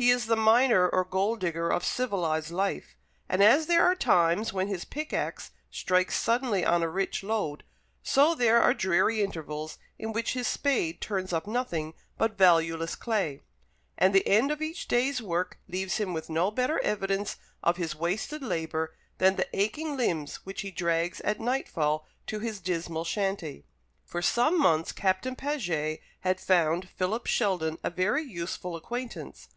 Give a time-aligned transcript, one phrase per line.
[0.00, 2.94] He is the miner or gold digger of civilized life;
[3.28, 7.64] and as there are times when his pickaxe strikes suddenly on a rich lode,
[8.04, 13.42] so there are dreary intervals in which his spade turns up nothing but valueless clay,
[13.96, 17.96] and the end of each day's work leaves him with no better evidence of his
[17.96, 23.66] wasted labour than the aching limbs which he drags at nightfall to his dismal shanty.
[24.04, 29.48] For some months Captain Paget had found Philip Sheldon a very useful acquaintance.